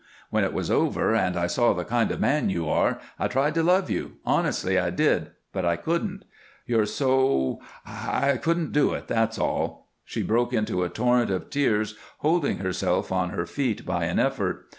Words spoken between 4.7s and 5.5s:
I did,